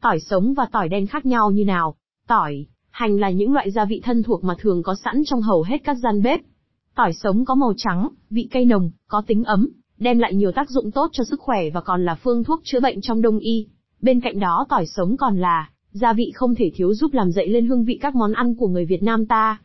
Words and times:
Tỏi 0.00 0.20
sống 0.20 0.54
và 0.54 0.66
tỏi 0.72 0.88
đen 0.88 1.06
khác 1.06 1.26
nhau 1.26 1.50
như 1.50 1.64
nào? 1.64 1.94
Tỏi, 2.26 2.66
hành 2.90 3.16
là 3.20 3.30
những 3.30 3.52
loại 3.52 3.70
gia 3.70 3.84
vị 3.84 4.00
thân 4.04 4.22
thuộc 4.22 4.44
mà 4.44 4.54
thường 4.58 4.82
có 4.82 4.94
sẵn 5.04 5.22
trong 5.24 5.42
hầu 5.42 5.62
hết 5.62 5.78
các 5.84 5.94
gian 5.94 6.22
bếp. 6.22 6.40
Tỏi 6.94 7.12
sống 7.12 7.44
có 7.44 7.54
màu 7.54 7.72
trắng, 7.76 8.08
vị 8.30 8.48
cay 8.50 8.64
nồng, 8.64 8.90
có 9.08 9.22
tính 9.26 9.44
ấm, 9.44 9.68
đem 9.98 10.18
lại 10.18 10.34
nhiều 10.34 10.52
tác 10.52 10.70
dụng 10.70 10.90
tốt 10.90 11.08
cho 11.12 11.24
sức 11.24 11.40
khỏe 11.40 11.70
và 11.70 11.80
còn 11.80 12.04
là 12.04 12.14
phương 12.14 12.44
thuốc 12.44 12.60
chữa 12.64 12.80
bệnh 12.80 13.00
trong 13.00 13.22
đông 13.22 13.38
y. 13.38 13.66
Bên 14.00 14.20
cạnh 14.20 14.38
đó 14.38 14.66
tỏi 14.68 14.86
sống 14.86 15.16
còn 15.16 15.38
là 15.38 15.70
gia 15.92 16.12
vị 16.12 16.32
không 16.34 16.54
thể 16.54 16.70
thiếu 16.74 16.94
giúp 16.94 17.12
làm 17.12 17.30
dậy 17.30 17.48
lên 17.48 17.66
hương 17.66 17.84
vị 17.84 17.98
các 18.00 18.14
món 18.14 18.32
ăn 18.32 18.54
của 18.54 18.68
người 18.68 18.84
Việt 18.84 19.02
Nam 19.02 19.26
ta. 19.26 19.60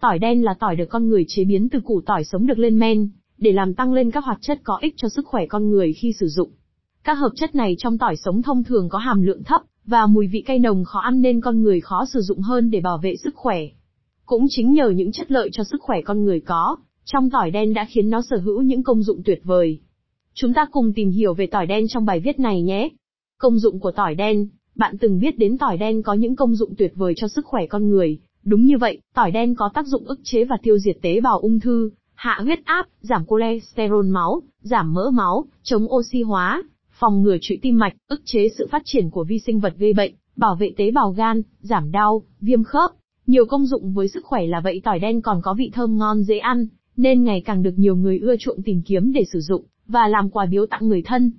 Tỏi 0.00 0.18
đen 0.18 0.42
là 0.42 0.54
tỏi 0.54 0.76
được 0.76 0.86
con 0.86 1.08
người 1.08 1.24
chế 1.28 1.44
biến 1.44 1.68
từ 1.68 1.80
củ 1.80 2.00
tỏi 2.06 2.24
sống 2.24 2.46
được 2.46 2.58
lên 2.58 2.78
men, 2.78 3.08
để 3.38 3.52
làm 3.52 3.74
tăng 3.74 3.92
lên 3.92 4.10
các 4.10 4.24
hoạt 4.24 4.38
chất 4.40 4.60
có 4.64 4.78
ích 4.80 4.94
cho 4.96 5.08
sức 5.08 5.26
khỏe 5.26 5.46
con 5.46 5.70
người 5.70 5.92
khi 5.92 6.12
sử 6.12 6.26
dụng. 6.28 6.50
Các 7.04 7.14
hợp 7.14 7.30
chất 7.36 7.54
này 7.54 7.74
trong 7.78 7.98
tỏi 7.98 8.16
sống 8.16 8.42
thông 8.42 8.64
thường 8.64 8.88
có 8.88 8.98
hàm 8.98 9.22
lượng 9.22 9.44
thấp, 9.44 9.62
và 9.86 10.06
mùi 10.06 10.26
vị 10.26 10.42
cay 10.46 10.58
nồng 10.58 10.84
khó 10.84 10.98
ăn 10.98 11.22
nên 11.22 11.40
con 11.40 11.62
người 11.62 11.80
khó 11.80 12.04
sử 12.12 12.20
dụng 12.20 12.40
hơn 12.40 12.70
để 12.70 12.80
bảo 12.80 12.98
vệ 12.98 13.16
sức 13.16 13.34
khỏe. 13.34 13.60
Cũng 14.26 14.46
chính 14.48 14.72
nhờ 14.72 14.88
những 14.88 15.12
chất 15.12 15.30
lợi 15.30 15.48
cho 15.52 15.64
sức 15.64 15.80
khỏe 15.80 16.00
con 16.04 16.24
người 16.24 16.40
có, 16.40 16.76
trong 17.04 17.30
tỏi 17.30 17.50
đen 17.50 17.74
đã 17.74 17.86
khiến 17.90 18.10
nó 18.10 18.22
sở 18.22 18.36
hữu 18.36 18.62
những 18.62 18.82
công 18.82 19.02
dụng 19.02 19.22
tuyệt 19.24 19.40
vời. 19.44 19.80
Chúng 20.34 20.54
ta 20.54 20.66
cùng 20.70 20.92
tìm 20.92 21.10
hiểu 21.10 21.34
về 21.34 21.46
tỏi 21.46 21.66
đen 21.66 21.88
trong 21.88 22.04
bài 22.04 22.20
viết 22.20 22.38
này 22.38 22.62
nhé. 22.62 22.88
Công 23.38 23.58
dụng 23.58 23.80
của 23.80 23.90
tỏi 23.90 24.14
đen, 24.14 24.48
bạn 24.74 24.98
từng 24.98 25.20
biết 25.20 25.38
đến 25.38 25.58
tỏi 25.58 25.76
đen 25.76 26.02
có 26.02 26.14
những 26.14 26.36
công 26.36 26.54
dụng 26.54 26.74
tuyệt 26.78 26.92
vời 26.94 27.12
cho 27.16 27.28
sức 27.28 27.46
khỏe 27.46 27.66
con 27.66 27.88
người. 27.88 28.18
Đúng 28.44 28.64
như 28.64 28.78
vậy, 28.78 28.98
tỏi 29.14 29.30
đen 29.30 29.54
có 29.54 29.70
tác 29.74 29.86
dụng 29.86 30.04
ức 30.04 30.20
chế 30.24 30.44
và 30.44 30.56
tiêu 30.62 30.78
diệt 30.78 30.96
tế 31.02 31.20
bào 31.20 31.38
ung 31.38 31.60
thư, 31.60 31.90
hạ 32.14 32.38
huyết 32.42 32.58
áp, 32.64 32.86
giảm 33.00 33.24
cholesterol 33.28 34.06
máu, 34.06 34.42
giảm 34.60 34.94
mỡ 34.94 35.10
máu, 35.10 35.44
chống 35.62 35.92
oxy 35.92 36.22
hóa, 36.22 36.62
phòng 36.98 37.22
ngừa 37.22 37.36
trụy 37.40 37.58
tim 37.62 37.78
mạch, 37.78 37.96
ức 38.08 38.22
chế 38.24 38.48
sự 38.58 38.66
phát 38.70 38.82
triển 38.84 39.10
của 39.10 39.24
vi 39.24 39.38
sinh 39.38 39.60
vật 39.60 39.74
gây 39.78 39.92
bệnh, 39.92 40.14
bảo 40.36 40.56
vệ 40.56 40.72
tế 40.76 40.90
bào 40.90 41.10
gan, 41.10 41.42
giảm 41.60 41.90
đau, 41.90 42.22
viêm 42.40 42.64
khớp. 42.64 42.90
Nhiều 43.26 43.44
công 43.46 43.66
dụng 43.66 43.92
với 43.92 44.08
sức 44.08 44.24
khỏe 44.24 44.46
là 44.46 44.60
vậy 44.60 44.80
tỏi 44.84 44.98
đen 44.98 45.22
còn 45.22 45.40
có 45.42 45.54
vị 45.54 45.70
thơm 45.74 45.98
ngon 45.98 46.22
dễ 46.22 46.38
ăn, 46.38 46.66
nên 46.96 47.24
ngày 47.24 47.42
càng 47.44 47.62
được 47.62 47.74
nhiều 47.76 47.96
người 47.96 48.18
ưa 48.18 48.36
chuộng 48.36 48.62
tìm 48.62 48.82
kiếm 48.82 49.12
để 49.12 49.24
sử 49.32 49.40
dụng, 49.40 49.64
và 49.86 50.08
làm 50.08 50.30
quà 50.30 50.46
biếu 50.46 50.66
tặng 50.66 50.88
người 50.88 51.02
thân. 51.02 51.32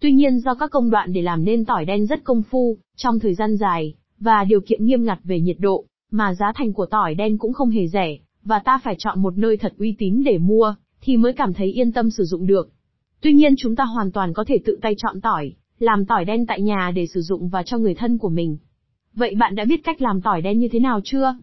Tuy 0.00 0.12
nhiên 0.12 0.38
do 0.38 0.54
các 0.54 0.70
công 0.70 0.90
đoạn 0.90 1.12
để 1.12 1.22
làm 1.22 1.44
nên 1.44 1.64
tỏi 1.64 1.84
đen 1.84 2.06
rất 2.06 2.24
công 2.24 2.42
phu, 2.42 2.78
trong 2.96 3.18
thời 3.18 3.34
gian 3.34 3.56
dài, 3.56 3.94
và 4.18 4.44
điều 4.44 4.60
kiện 4.60 4.86
nghiêm 4.86 5.04
ngặt 5.04 5.18
về 5.24 5.40
nhiệt 5.40 5.56
độ, 5.60 5.84
mà 6.10 6.34
giá 6.34 6.52
thành 6.54 6.72
của 6.72 6.86
tỏi 6.86 7.14
đen 7.14 7.38
cũng 7.38 7.52
không 7.52 7.70
hề 7.70 7.88
rẻ, 7.88 8.18
và 8.44 8.58
ta 8.58 8.80
phải 8.84 8.96
chọn 8.98 9.22
một 9.22 9.38
nơi 9.38 9.56
thật 9.56 9.72
uy 9.78 9.94
tín 9.98 10.22
để 10.24 10.38
mua, 10.38 10.74
thì 11.00 11.16
mới 11.16 11.32
cảm 11.32 11.54
thấy 11.54 11.72
yên 11.72 11.92
tâm 11.92 12.10
sử 12.10 12.24
dụng 12.24 12.46
được. 12.46 12.70
Tuy 13.20 13.32
nhiên 13.32 13.54
chúng 13.58 13.76
ta 13.76 13.84
hoàn 13.84 14.12
toàn 14.12 14.32
có 14.32 14.44
thể 14.44 14.58
tự 14.64 14.78
tay 14.82 14.94
chọn 14.98 15.20
tỏi, 15.20 15.52
làm 15.78 16.04
tỏi 16.04 16.24
đen 16.24 16.46
tại 16.46 16.60
nhà 16.60 16.92
để 16.94 17.06
sử 17.06 17.20
dụng 17.20 17.48
và 17.48 17.62
cho 17.62 17.78
người 17.78 17.94
thân 17.94 18.18
của 18.18 18.28
mình. 18.28 18.56
Vậy 19.14 19.34
bạn 19.34 19.54
đã 19.54 19.64
biết 19.64 19.84
cách 19.84 20.02
làm 20.02 20.20
tỏi 20.20 20.42
đen 20.42 20.58
như 20.58 20.68
thế 20.72 20.78
nào 20.78 21.00
chưa? 21.04 21.34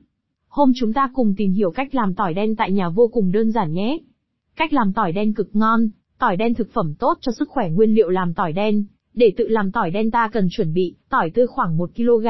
Hôm 0.47 0.71
chúng 0.75 0.94
ta 0.94 1.09
cùng 1.13 1.33
tìm 1.38 1.51
hiểu 1.51 1.71
cách 1.71 1.95
làm 1.95 2.16
tỏi 2.16 2.33
đen 2.33 2.55
tại 2.55 2.71
nhà 2.71 2.89
vô 2.89 3.09
cùng 3.13 3.31
đơn 3.31 3.51
giản 3.51 3.73
nhé. 3.73 3.97
Cách 4.55 4.73
làm 4.73 4.94
tỏi 4.94 5.11
đen 5.11 5.33
cực 5.33 5.55
ngon, 5.55 5.89
tỏi 6.19 6.38
đen 6.38 6.53
thực 6.53 6.73
phẩm 6.73 6.94
tốt 6.99 7.17
cho 7.21 7.31
sức 7.31 7.49
khỏe 7.49 7.69
nguyên 7.69 7.95
liệu 7.95 8.09
làm 8.09 8.33
tỏi 8.33 8.53
đen. 8.53 8.85
Để 9.13 9.33
tự 9.38 9.47
làm 9.47 9.71
tỏi 9.71 9.91
đen 9.91 10.11
ta 10.11 10.29
cần 10.33 10.47
chuẩn 10.51 10.73
bị 10.73 10.95
tỏi 11.09 11.29
tươi 11.29 11.47
khoảng 11.47 11.77
1 11.77 11.89
kg, 11.95 12.27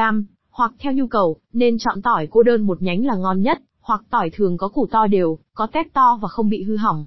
hoặc 0.50 0.74
theo 0.80 0.94
nhu 0.94 1.08
cầu, 1.08 1.38
nên 1.54 1.78
chọn 1.78 2.02
tỏi 2.02 2.28
cô 2.32 2.44
đơn 2.44 2.62
một 2.62 2.82
nhánh 2.82 3.06
là 3.06 3.16
ngon 3.16 3.42
nhất, 3.42 3.62
hoặc 3.82 4.04
tỏi 4.10 4.30
thường 4.30 4.58
có 4.58 4.68
củ 4.68 4.88
to 4.92 5.08
đều, 5.08 5.38
có 5.54 5.68
tép 5.68 5.94
to 5.94 6.20
và 6.22 6.28
không 6.28 6.50
bị 6.50 6.64
hư 6.64 6.78
hỏng. 6.78 7.06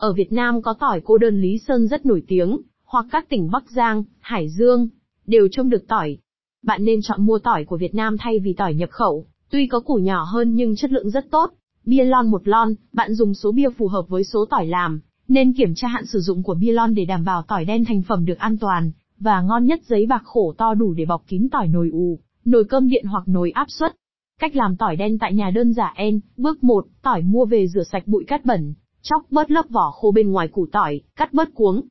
Ở 0.00 0.12
Việt 0.12 0.32
Nam 0.32 0.62
có 0.62 0.74
tỏi 0.80 1.00
cô 1.04 1.18
đơn 1.18 1.40
Lý 1.40 1.58
Sơn 1.58 1.88
rất 1.88 2.06
nổi 2.06 2.22
tiếng, 2.28 2.60
hoặc 2.84 3.06
các 3.12 3.28
tỉnh 3.28 3.50
Bắc 3.50 3.70
Giang, 3.70 4.04
Hải 4.20 4.48
Dương, 4.48 4.88
đều 5.26 5.48
trông 5.52 5.70
được 5.70 5.88
tỏi. 5.88 6.18
Bạn 6.62 6.84
nên 6.84 7.00
chọn 7.02 7.26
mua 7.26 7.38
tỏi 7.38 7.64
của 7.64 7.76
Việt 7.76 7.94
Nam 7.94 8.16
thay 8.18 8.38
vì 8.38 8.52
tỏi 8.52 8.74
nhập 8.74 8.90
khẩu, 8.90 9.26
tuy 9.50 9.66
có 9.66 9.80
củ 9.80 9.94
nhỏ 9.94 10.22
hơn 10.22 10.54
nhưng 10.54 10.76
chất 10.76 10.92
lượng 10.92 11.10
rất 11.10 11.30
tốt. 11.30 11.50
Bia 11.84 12.04
lon 12.04 12.30
một 12.30 12.48
lon, 12.48 12.74
bạn 12.92 13.14
dùng 13.14 13.34
số 13.34 13.52
bia 13.52 13.68
phù 13.78 13.88
hợp 13.88 14.08
với 14.08 14.24
số 14.24 14.44
tỏi 14.50 14.66
làm, 14.66 15.00
nên 15.28 15.52
kiểm 15.52 15.72
tra 15.76 15.88
hạn 15.88 16.06
sử 16.06 16.20
dụng 16.20 16.42
của 16.42 16.54
bia 16.54 16.72
lon 16.72 16.94
để 16.94 17.04
đảm 17.04 17.24
bảo 17.24 17.42
tỏi 17.42 17.64
đen 17.64 17.84
thành 17.84 18.02
phẩm 18.02 18.24
được 18.24 18.38
an 18.38 18.58
toàn, 18.58 18.92
và 19.18 19.40
ngon 19.40 19.66
nhất 19.66 19.80
giấy 19.86 20.06
bạc 20.06 20.22
khổ 20.24 20.54
to 20.58 20.74
đủ 20.74 20.92
để 20.92 21.04
bọc 21.04 21.22
kín 21.28 21.48
tỏi 21.52 21.68
nồi 21.68 21.90
ù, 21.92 22.18
nồi 22.44 22.64
cơm 22.64 22.88
điện 22.88 23.04
hoặc 23.06 23.28
nồi 23.28 23.50
áp 23.50 23.66
suất. 23.70 23.96
Cách 24.40 24.56
làm 24.56 24.76
tỏi 24.76 24.96
đen 24.96 25.18
tại 25.18 25.34
nhà 25.34 25.50
đơn 25.50 25.72
giản 25.72 25.92
en, 25.96 26.20
bước 26.36 26.64
1, 26.64 26.86
tỏi 27.02 27.22
mua 27.22 27.44
về 27.44 27.66
rửa 27.66 27.84
sạch 27.92 28.06
bụi 28.06 28.24
cát 28.26 28.44
bẩn, 28.44 28.74
chóc 29.02 29.22
bớt 29.30 29.50
lớp 29.50 29.64
vỏ 29.70 29.90
khô 29.90 30.10
bên 30.10 30.30
ngoài 30.30 30.48
củ 30.48 30.66
tỏi, 30.72 31.00
cắt 31.16 31.32
bớt 31.32 31.54
cuống. 31.54 31.82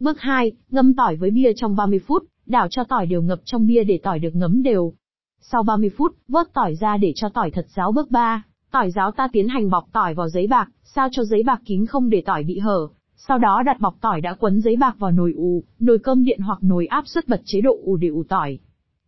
Bước 0.00 0.20
2, 0.20 0.52
ngâm 0.70 0.94
tỏi 0.94 1.16
với 1.16 1.30
bia 1.30 1.52
trong 1.56 1.76
30 1.76 2.00
phút, 2.06 2.24
đảo 2.46 2.68
cho 2.70 2.84
tỏi 2.84 3.06
đều 3.06 3.22
ngập 3.22 3.40
trong 3.44 3.66
bia 3.66 3.84
để 3.84 4.00
tỏi 4.02 4.18
được 4.18 4.34
ngấm 4.34 4.62
đều. 4.62 4.92
Sau 5.40 5.62
30 5.62 5.90
phút, 5.96 6.16
vớt 6.28 6.52
tỏi 6.52 6.74
ra 6.74 6.96
để 6.96 7.12
cho 7.16 7.28
tỏi 7.28 7.50
thật 7.50 7.66
ráo 7.74 7.92
bước 7.92 8.10
3, 8.10 8.42
tỏi 8.70 8.90
ráo 8.90 9.10
ta 9.10 9.28
tiến 9.32 9.48
hành 9.48 9.70
bọc 9.70 9.84
tỏi 9.92 10.14
vào 10.14 10.28
giấy 10.28 10.46
bạc, 10.46 10.68
sao 10.84 11.08
cho 11.12 11.24
giấy 11.24 11.42
bạc 11.42 11.60
kín 11.64 11.86
không 11.86 12.10
để 12.10 12.22
tỏi 12.26 12.44
bị 12.44 12.58
hở. 12.58 12.88
Sau 13.16 13.38
đó 13.38 13.62
đặt 13.66 13.80
bọc 13.80 13.96
tỏi 14.00 14.20
đã 14.20 14.34
quấn 14.34 14.60
giấy 14.60 14.76
bạc 14.76 14.96
vào 14.98 15.10
nồi 15.10 15.32
ù, 15.36 15.62
nồi 15.78 15.98
cơm 15.98 16.24
điện 16.24 16.40
hoặc 16.40 16.58
nồi 16.62 16.86
áp 16.86 17.08
suất 17.08 17.28
bật 17.28 17.40
chế 17.44 17.60
độ 17.60 17.78
ù 17.84 17.96
để 17.96 18.08
ủ 18.08 18.24
tỏi. 18.28 18.58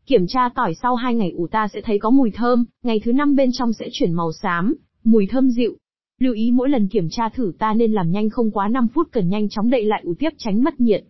Kiểm 0.06 0.26
tra 0.26 0.48
tỏi 0.54 0.74
sau 0.74 0.94
2 0.94 1.14
ngày 1.14 1.30
ủ 1.30 1.46
ta 1.46 1.68
sẽ 1.68 1.80
thấy 1.80 1.98
có 1.98 2.10
mùi 2.10 2.30
thơm, 2.30 2.64
ngày 2.82 3.00
thứ 3.04 3.12
năm 3.12 3.36
bên 3.36 3.50
trong 3.52 3.72
sẽ 3.72 3.88
chuyển 3.92 4.12
màu 4.12 4.32
xám, 4.32 4.74
mùi 5.04 5.26
thơm 5.30 5.50
dịu. 5.50 5.76
Lưu 6.22 6.34
ý 6.34 6.50
mỗi 6.50 6.68
lần 6.68 6.88
kiểm 6.88 7.08
tra 7.10 7.28
thử 7.28 7.52
ta 7.58 7.74
nên 7.74 7.92
làm 7.92 8.10
nhanh 8.10 8.30
không 8.30 8.50
quá 8.50 8.68
5 8.68 8.88
phút 8.88 9.08
cần 9.12 9.28
nhanh 9.28 9.48
chóng 9.48 9.70
đậy 9.70 9.84
lại 9.84 10.02
ủ 10.04 10.14
tiếp 10.18 10.28
tránh 10.38 10.64
mất 10.64 10.80
nhiệt. 10.80 11.04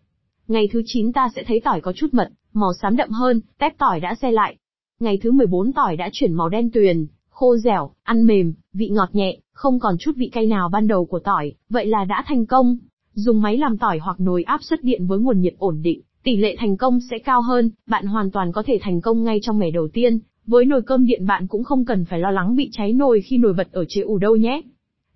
Ngày 0.49 0.69
thứ 0.73 0.83
9 0.87 1.13
ta 1.13 1.29
sẽ 1.37 1.43
thấy 1.47 1.61
tỏi 1.65 1.81
có 1.81 1.93
chút 1.93 2.07
mật, 2.13 2.31
màu 2.53 2.73
xám 2.83 2.97
đậm 2.97 3.11
hơn, 3.11 3.41
tép 3.59 3.79
tỏi 3.79 4.01
đã 4.01 4.15
xe 4.15 4.31
lại. 4.31 4.57
Ngày 5.01 5.19
thứ 5.23 5.33
14 5.33 5.73
tỏi 5.73 5.97
đã 5.97 6.09
chuyển 6.13 6.33
màu 6.33 6.49
đen 6.49 6.71
tuyền, 6.71 7.07
khô 7.31 7.57
dẻo, 7.57 7.91
ăn 8.03 8.27
mềm, 8.27 8.55
vị 8.73 8.89
ngọt 8.89 9.09
nhẹ, 9.13 9.39
không 9.53 9.81
còn 9.81 9.97
chút 9.99 10.13
vị 10.17 10.29
cay 10.33 10.47
nào 10.47 10.69
ban 10.69 10.87
đầu 10.87 11.05
của 11.05 11.19
tỏi, 11.19 11.53
vậy 11.69 11.87
là 11.87 12.05
đã 12.05 12.25
thành 12.27 12.47
công. 12.47 12.79
Dùng 13.15 13.43
máy 13.43 13.59
làm 13.59 13.79
tỏi 13.79 13.99
hoặc 13.99 14.21
nồi 14.21 14.43
áp 14.43 14.63
suất 14.63 14.85
điện 14.85 15.07
với 15.07 15.19
nguồn 15.19 15.41
nhiệt 15.41 15.55
ổn 15.59 15.81
định, 15.83 16.01
tỷ 16.23 16.37
lệ 16.37 16.57
thành 16.59 16.77
công 16.77 17.01
sẽ 17.11 17.19
cao 17.19 17.43
hơn, 17.43 17.71
bạn 17.87 18.07
hoàn 18.07 18.31
toàn 18.31 18.53
có 18.53 18.63
thể 18.67 18.79
thành 18.83 19.01
công 19.01 19.25
ngay 19.25 19.39
trong 19.43 19.59
ngày 19.59 19.71
đầu 19.71 19.89
tiên. 19.89 20.19
Với 20.47 20.65
nồi 20.65 20.83
cơm 20.83 21.07
điện 21.07 21.27
bạn 21.27 21.47
cũng 21.47 21.65
không 21.65 21.85
cần 21.85 22.05
phải 22.05 22.19
lo 22.19 22.31
lắng 22.31 22.57
bị 22.57 22.69
cháy 22.73 22.93
nồi 22.93 23.21
khi 23.21 23.39
nồi 23.39 23.53
bật 23.53 23.73
ở 23.73 23.85
chế 23.89 24.01
ủ 24.01 24.19
đâu 24.19 24.37
nhé. 24.37 24.63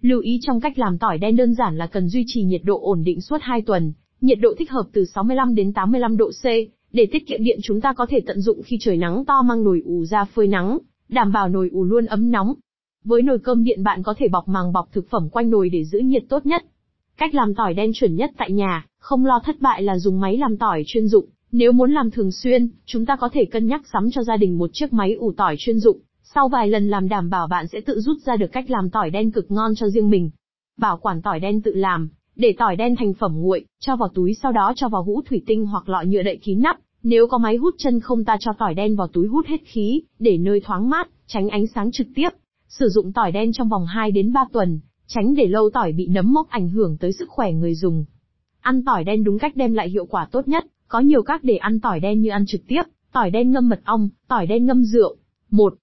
Lưu 0.05 0.21
ý 0.21 0.39
trong 0.43 0.61
cách 0.61 0.79
làm 0.79 0.99
tỏi 0.99 1.19
đen 1.19 1.37
đơn 1.37 1.55
giản 1.55 1.77
là 1.77 1.87
cần 1.87 2.09
duy 2.09 2.25
trì 2.27 2.43
nhiệt 2.43 2.61
độ 2.65 2.81
ổn 2.83 3.05
định 3.05 3.21
suốt 3.21 3.37
2 3.41 3.63
tuần, 3.63 3.93
nhiệt 4.21 4.39
độ 4.41 4.55
thích 4.59 4.71
hợp 4.71 4.87
từ 4.93 5.05
65 5.05 5.55
đến 5.55 5.73
85 5.73 6.17
độ 6.17 6.31
C, 6.31 6.45
để 6.93 7.07
tiết 7.13 7.27
kiệm 7.27 7.45
điện 7.45 7.59
chúng 7.63 7.81
ta 7.81 7.93
có 7.93 8.07
thể 8.09 8.21
tận 8.27 8.41
dụng 8.41 8.63
khi 8.63 8.77
trời 8.81 8.97
nắng 8.97 9.25
to 9.25 9.43
mang 9.43 9.65
nồi 9.65 9.83
ủ 9.85 10.05
ra 10.05 10.25
phơi 10.25 10.47
nắng, 10.47 10.79
đảm 11.09 11.33
bảo 11.33 11.49
nồi 11.49 11.69
ủ 11.73 11.85
luôn 11.85 12.07
ấm 12.07 12.31
nóng. 12.31 12.55
Với 13.05 13.23
nồi 13.23 13.39
cơm 13.39 13.65
điện 13.65 13.83
bạn 13.83 14.03
có 14.03 14.15
thể 14.19 14.29
bọc 14.29 14.49
màng 14.49 14.73
bọc 14.73 14.93
thực 14.93 15.11
phẩm 15.11 15.29
quanh 15.31 15.51
nồi 15.51 15.69
để 15.69 15.85
giữ 15.85 15.99
nhiệt 15.99 16.25
tốt 16.29 16.47
nhất. 16.47 16.65
Cách 17.17 17.35
làm 17.35 17.55
tỏi 17.55 17.75
đen 17.75 17.93
chuẩn 17.95 18.17
nhất 18.17 18.31
tại 18.37 18.51
nhà, 18.53 18.87
không 18.99 19.27
lo 19.27 19.41
thất 19.45 19.61
bại 19.61 19.83
là 19.83 19.99
dùng 19.99 20.21
máy 20.21 20.37
làm 20.37 20.57
tỏi 20.57 20.83
chuyên 20.87 21.09
dụng. 21.09 21.27
Nếu 21.53 21.73
muốn 21.73 21.93
làm 21.93 22.11
thường 22.11 22.33
xuyên, 22.33 22.69
chúng 22.87 23.07
ta 23.07 23.17
có 23.17 23.29
thể 23.33 23.45
cân 23.45 23.67
nhắc 23.67 23.83
sắm 23.93 24.11
cho 24.11 24.23
gia 24.23 24.37
đình 24.37 24.59
một 24.59 24.71
chiếc 24.73 24.93
máy 24.93 25.15
ủ 25.15 25.33
tỏi 25.37 25.57
chuyên 25.59 25.79
dụng. 25.79 25.99
Sau 26.35 26.49
vài 26.49 26.69
lần 26.69 26.89
làm 26.89 27.09
đảm 27.09 27.31
bảo 27.31 27.47
bạn 27.47 27.67
sẽ 27.67 27.81
tự 27.81 28.01
rút 28.01 28.19
ra 28.27 28.37
được 28.37 28.53
cách 28.53 28.71
làm 28.71 28.91
tỏi 28.91 29.11
đen 29.11 29.31
cực 29.31 29.51
ngon 29.51 29.75
cho 29.75 29.89
riêng 29.89 30.11
mình. 30.11 30.31
Bảo 30.79 30.97
quản 30.97 31.23
tỏi 31.23 31.41
đen 31.41 31.63
tự 31.63 31.73
làm, 31.75 32.09
để 32.37 32.55
tỏi 32.59 32.77
đen 32.77 32.97
thành 32.97 33.15
phẩm 33.15 33.33
nguội, 33.35 33.65
cho 33.81 33.97
vào 33.97 34.09
túi 34.15 34.35
sau 34.43 34.53
đó 34.53 34.73
cho 34.77 34.89
vào 34.89 35.03
hũ 35.03 35.23
thủy 35.23 35.43
tinh 35.47 35.67
hoặc 35.67 35.89
lọ 35.89 36.03
nhựa 36.07 36.23
đậy 36.23 36.39
kín 36.43 36.63
nắp. 36.63 36.79
Nếu 37.03 37.27
có 37.27 37.39
máy 37.39 37.57
hút 37.57 37.75
chân 37.79 38.01
không 38.01 38.25
ta 38.25 38.37
cho 38.41 38.53
tỏi 38.59 38.75
đen 38.75 38.97
vào 38.97 39.09
túi 39.09 39.27
hút 39.27 39.47
hết 39.47 39.57
khí, 39.65 40.03
để 40.19 40.39
nơi 40.39 40.61
thoáng 40.61 40.91
mát, 40.91 41.09
tránh 41.27 41.49
ánh 41.49 41.67
sáng 41.67 41.93
trực 41.93 42.07
tiếp. 42.15 42.29
Sử 42.69 42.89
dụng 42.89 43.13
tỏi 43.13 43.33
đen 43.33 43.53
trong 43.53 43.69
vòng 43.69 43.87
2 43.87 44.11
đến 44.11 44.33
3 44.33 44.45
tuần, 44.53 44.81
tránh 45.07 45.35
để 45.35 45.47
lâu 45.47 45.71
tỏi 45.71 45.93
bị 45.93 46.07
nấm 46.07 46.33
mốc 46.33 46.49
ảnh 46.49 46.69
hưởng 46.69 46.97
tới 47.01 47.13
sức 47.13 47.29
khỏe 47.29 47.53
người 47.53 47.75
dùng. 47.75 48.05
Ăn 48.61 48.85
tỏi 48.85 49.05
đen 49.05 49.25
đúng 49.25 49.39
cách 49.39 49.57
đem 49.57 49.75
lại 49.75 49.89
hiệu 49.89 50.07
quả 50.07 50.29
tốt 50.31 50.49
nhất, 50.49 50.65
có 50.89 51.01
nhiều 51.01 51.23
cách 51.23 51.41
để 51.45 51.57
ăn 51.57 51.81
tỏi 51.81 52.01
đen 52.01 52.21
như 52.21 52.31
ăn 52.31 52.47
trực 52.47 52.61
tiếp, 52.69 52.83
tỏi 53.13 53.31
đen 53.31 53.51
ngâm 53.51 53.69
mật 53.69 53.81
ong, 53.85 54.09
tỏi 54.29 54.47
đen 54.47 54.67
ngâm 54.67 54.85
rượu. 54.85 55.17
1. 55.51 55.75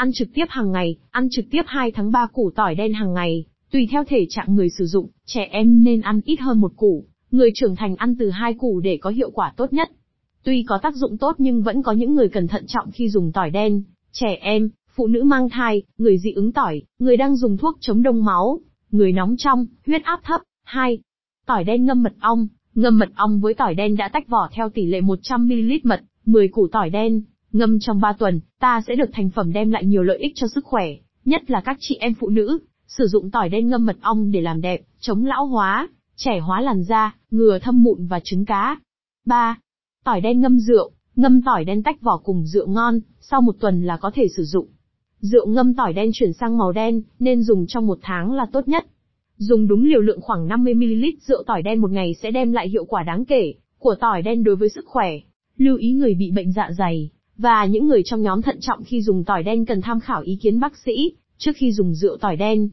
Ăn 0.00 0.12
trực 0.12 0.28
tiếp 0.34 0.44
hàng 0.48 0.72
ngày, 0.72 0.96
ăn 1.10 1.28
trực 1.30 1.44
tiếp 1.50 1.62
2 1.66 1.90
tháng 1.90 2.12
3 2.12 2.26
củ 2.32 2.50
tỏi 2.54 2.74
đen 2.74 2.92
hàng 2.92 3.14
ngày, 3.14 3.44
tùy 3.70 3.88
theo 3.90 4.04
thể 4.04 4.26
trạng 4.30 4.54
người 4.54 4.70
sử 4.70 4.86
dụng, 4.86 5.08
trẻ 5.26 5.48
em 5.50 5.84
nên 5.84 6.00
ăn 6.00 6.20
ít 6.24 6.40
hơn 6.40 6.60
một 6.60 6.72
củ, 6.76 7.04
người 7.30 7.50
trưởng 7.54 7.76
thành 7.76 7.96
ăn 7.96 8.16
từ 8.18 8.30
hai 8.30 8.54
củ 8.54 8.80
để 8.80 8.98
có 9.00 9.10
hiệu 9.10 9.30
quả 9.30 9.52
tốt 9.56 9.72
nhất. 9.72 9.90
Tuy 10.42 10.64
có 10.68 10.78
tác 10.78 10.94
dụng 10.94 11.18
tốt 11.18 11.34
nhưng 11.38 11.62
vẫn 11.62 11.82
có 11.82 11.92
những 11.92 12.14
người 12.14 12.28
cần 12.28 12.48
thận 12.48 12.66
trọng 12.66 12.90
khi 12.90 13.08
dùng 13.08 13.32
tỏi 13.32 13.50
đen, 13.50 13.82
trẻ 14.12 14.38
em, 14.40 14.70
phụ 14.94 15.06
nữ 15.06 15.22
mang 15.22 15.48
thai, 15.48 15.82
người 15.98 16.18
dị 16.18 16.32
ứng 16.32 16.52
tỏi, 16.52 16.82
người 16.98 17.16
đang 17.16 17.36
dùng 17.36 17.56
thuốc 17.56 17.76
chống 17.80 18.02
đông 18.02 18.24
máu, 18.24 18.60
người 18.90 19.12
nóng 19.12 19.36
trong, 19.38 19.66
huyết 19.86 20.02
áp 20.04 20.20
thấp. 20.24 20.40
2. 20.64 20.98
Tỏi 21.46 21.64
đen 21.64 21.84
ngâm 21.84 22.02
mật 22.02 22.14
ong, 22.20 22.48
ngâm 22.74 22.98
mật 22.98 23.08
ong 23.14 23.40
với 23.40 23.54
tỏi 23.54 23.74
đen 23.74 23.96
đã 23.96 24.08
tách 24.08 24.28
vỏ 24.28 24.48
theo 24.52 24.68
tỷ 24.68 24.86
lệ 24.86 25.00
100ml 25.00 25.78
mật, 25.82 26.00
10 26.26 26.48
củ 26.48 26.68
tỏi 26.68 26.90
đen, 26.90 27.22
ngâm 27.52 27.78
trong 27.80 28.00
3 28.00 28.12
tuần, 28.12 28.40
ta 28.60 28.80
sẽ 28.86 28.94
được 28.94 29.10
thành 29.12 29.30
phẩm 29.30 29.52
đem 29.52 29.70
lại 29.70 29.84
nhiều 29.84 30.02
lợi 30.02 30.18
ích 30.18 30.32
cho 30.34 30.46
sức 30.48 30.64
khỏe, 30.64 30.86
nhất 31.24 31.50
là 31.50 31.60
các 31.60 31.76
chị 31.80 31.96
em 32.00 32.14
phụ 32.14 32.28
nữ, 32.28 32.58
sử 32.86 33.06
dụng 33.06 33.30
tỏi 33.30 33.48
đen 33.48 33.68
ngâm 33.68 33.86
mật 33.86 33.96
ong 34.00 34.30
để 34.30 34.40
làm 34.40 34.60
đẹp, 34.60 34.80
chống 35.00 35.24
lão 35.24 35.46
hóa, 35.46 35.88
trẻ 36.16 36.38
hóa 36.38 36.60
làn 36.60 36.82
da, 36.82 37.14
ngừa 37.30 37.58
thâm 37.58 37.82
mụn 37.82 38.06
và 38.06 38.20
trứng 38.24 38.44
cá. 38.44 38.80
3. 39.26 39.58
Tỏi 40.04 40.20
đen 40.20 40.40
ngâm 40.40 40.58
rượu, 40.58 40.92
Ngâm 41.20 41.42
tỏi 41.42 41.64
đen 41.64 41.82
tách 41.82 42.00
vỏ 42.00 42.20
cùng 42.24 42.46
rượu 42.46 42.66
ngon, 42.66 43.00
sau 43.20 43.40
một 43.40 43.56
tuần 43.60 43.82
là 43.82 43.96
có 43.96 44.10
thể 44.14 44.28
sử 44.36 44.44
dụng. 44.44 44.66
Rượu 45.20 45.46
ngâm 45.46 45.74
tỏi 45.74 45.92
đen 45.92 46.10
chuyển 46.12 46.32
sang 46.32 46.58
màu 46.58 46.72
đen, 46.72 47.02
nên 47.18 47.42
dùng 47.42 47.66
trong 47.66 47.86
một 47.86 47.98
tháng 48.02 48.32
là 48.32 48.46
tốt 48.52 48.68
nhất. 48.68 48.86
Dùng 49.36 49.68
đúng 49.68 49.84
liều 49.84 50.00
lượng 50.00 50.20
khoảng 50.20 50.48
50ml 50.48 51.12
rượu 51.20 51.42
tỏi 51.46 51.62
đen 51.62 51.80
một 51.80 51.90
ngày 51.90 52.14
sẽ 52.22 52.30
đem 52.30 52.52
lại 52.52 52.68
hiệu 52.68 52.84
quả 52.84 53.02
đáng 53.02 53.24
kể 53.24 53.54
của 53.78 53.94
tỏi 54.00 54.22
đen 54.22 54.44
đối 54.44 54.56
với 54.56 54.68
sức 54.68 54.84
khỏe. 54.86 55.10
Lưu 55.56 55.76
ý 55.76 55.92
người 55.92 56.14
bị 56.14 56.30
bệnh 56.30 56.52
dạ 56.52 56.70
dày, 56.78 57.10
và 57.40 57.64
những 57.64 57.88
người 57.88 58.02
trong 58.04 58.22
nhóm 58.22 58.42
thận 58.42 58.60
trọng 58.60 58.84
khi 58.84 59.02
dùng 59.02 59.24
tỏi 59.24 59.42
đen 59.42 59.66
cần 59.66 59.80
tham 59.80 60.00
khảo 60.00 60.20
ý 60.20 60.38
kiến 60.42 60.60
bác 60.60 60.76
sĩ, 60.76 61.12
trước 61.38 61.52
khi 61.56 61.72
dùng 61.72 61.94
rượu 61.94 62.16
tỏi 62.16 62.36
đen. 62.36 62.68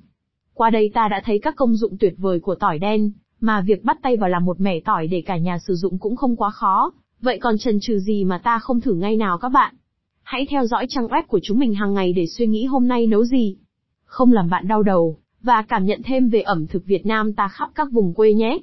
Qua 0.54 0.70
đây 0.70 0.92
ta 0.94 1.08
đã 1.08 1.22
thấy 1.26 1.40
các 1.40 1.56
công 1.56 1.76
dụng 1.76 1.98
tuyệt 1.98 2.14
vời 2.18 2.40
của 2.40 2.56
tỏi 2.56 2.80
đen, 2.80 3.12
mà 3.40 3.62
việc 3.62 3.84
bắt 3.84 3.98
tay 4.02 4.18
vào 4.18 4.30
làm 4.30 4.46
một 4.46 4.60
mẻ 4.60 4.80
tỏi 4.80 5.08
để 5.08 5.22
cả 5.22 5.38
nhà 5.38 5.58
sử 5.68 5.76
dụng 5.76 5.98
cũng 6.00 6.16
không 6.16 6.36
quá 6.36 6.50
khó, 6.50 6.92
vậy 7.22 7.40
còn 7.42 7.58
chần 7.58 7.80
chừ 7.80 8.00
gì 8.00 8.24
mà 8.24 8.38
ta 8.38 8.60
không 8.60 8.82
thử 8.82 8.94
ngay 8.94 9.16
nào 9.16 9.38
các 9.38 9.50
bạn? 9.50 9.76
Hãy 10.24 10.46
theo 10.50 10.66
dõi 10.66 10.86
trang 10.90 11.08
web 11.08 11.24
của 11.28 11.40
chúng 11.44 11.60
mình 11.60 11.74
hàng 11.74 11.94
ngày 11.94 12.14
để 12.14 12.28
suy 12.28 12.48
nghĩ 12.48 12.66
hôm 12.66 12.88
nay 12.88 13.08
nấu 13.08 13.26
gì. 13.26 13.58
Không 14.06 14.32
làm 14.32 14.50
bạn 14.50 14.68
đau 14.68 14.84
đầu, 14.84 15.18
và 15.42 15.62
cảm 15.62 15.86
nhận 15.86 16.02
thêm 16.04 16.30
về 16.30 16.42
ẩm 16.42 16.68
thực 16.68 16.86
Việt 16.86 17.06
Nam 17.06 17.34
ta 17.34 17.48
khắp 17.48 17.70
các 17.76 17.88
vùng 17.92 18.14
quê 18.14 18.34
nhé. 18.34 18.60